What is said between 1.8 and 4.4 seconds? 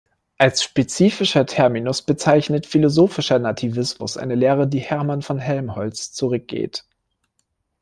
bezeichnet philosophischer Nativismus eine